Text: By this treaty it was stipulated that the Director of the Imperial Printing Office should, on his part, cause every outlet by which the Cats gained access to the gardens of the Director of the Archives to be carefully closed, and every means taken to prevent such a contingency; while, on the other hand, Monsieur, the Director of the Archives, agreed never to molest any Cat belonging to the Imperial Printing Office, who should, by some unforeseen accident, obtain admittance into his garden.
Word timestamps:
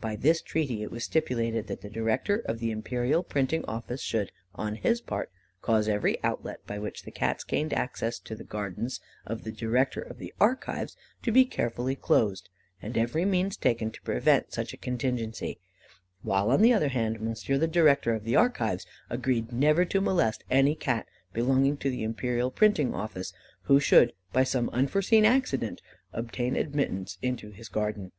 By 0.00 0.16
this 0.16 0.42
treaty 0.42 0.82
it 0.82 0.90
was 0.90 1.04
stipulated 1.04 1.68
that 1.68 1.82
the 1.82 1.88
Director 1.88 2.38
of 2.38 2.58
the 2.58 2.72
Imperial 2.72 3.22
Printing 3.22 3.64
Office 3.66 4.00
should, 4.02 4.32
on 4.56 4.74
his 4.74 5.00
part, 5.00 5.30
cause 5.62 5.86
every 5.86 6.20
outlet 6.24 6.66
by 6.66 6.80
which 6.80 7.04
the 7.04 7.12
Cats 7.12 7.44
gained 7.44 7.72
access 7.72 8.18
to 8.18 8.34
the 8.34 8.42
gardens 8.42 8.98
of 9.24 9.44
the 9.44 9.52
Director 9.52 10.00
of 10.00 10.18
the 10.18 10.34
Archives 10.40 10.96
to 11.22 11.30
be 11.30 11.44
carefully 11.44 11.94
closed, 11.94 12.48
and 12.82 12.98
every 12.98 13.24
means 13.24 13.56
taken 13.56 13.92
to 13.92 14.02
prevent 14.02 14.52
such 14.52 14.74
a 14.74 14.78
contingency; 14.78 15.60
while, 16.22 16.50
on 16.50 16.60
the 16.60 16.72
other 16.72 16.88
hand, 16.88 17.20
Monsieur, 17.20 17.56
the 17.56 17.68
Director 17.68 18.12
of 18.14 18.24
the 18.24 18.34
Archives, 18.34 18.84
agreed 19.08 19.52
never 19.52 19.84
to 19.84 20.00
molest 20.00 20.42
any 20.50 20.74
Cat 20.74 21.06
belonging 21.32 21.76
to 21.76 21.88
the 21.88 22.02
Imperial 22.02 22.50
Printing 22.50 22.94
Office, 22.96 23.32
who 23.70 23.78
should, 23.78 24.12
by 24.32 24.42
some 24.42 24.70
unforeseen 24.70 25.24
accident, 25.24 25.80
obtain 26.12 26.56
admittance 26.56 27.16
into 27.22 27.52
his 27.52 27.68
garden. 27.68 28.10